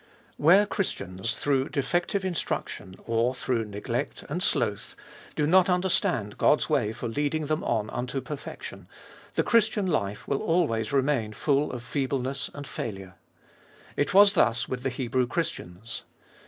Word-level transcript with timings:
Where 0.37 0.65
Christians, 0.65 1.35
through 1.35 1.69
defective 1.69 2.25
instruction, 2.25 2.95
or 3.05 3.35
through 3.35 3.65
neglect 3.65 4.23
and 4.27 4.41
sloth, 4.41 4.95
do 5.35 5.45
not 5.45 5.69
understand 5.69 6.39
God's 6.39 6.67
way 6.67 6.91
for 6.91 7.07
leading 7.07 7.45
them 7.45 7.63
on 7.63 7.87
unto 7.91 8.19
perfection, 8.19 8.87
the 9.35 9.43
Christian 9.43 9.85
life 9.85 10.27
will 10.27 10.41
always 10.41 10.91
remain 10.91 11.33
full 11.33 11.71
of 11.71 11.83
feebleness 11.83 12.49
and 12.55 12.65
failure. 12.65 13.13
It 13.95 14.11
was 14.11 14.33
thus 14.33 14.67
with 14.67 14.81
the 14.81 14.89
Hebrew 14.89 15.27
Christians. 15.27 16.01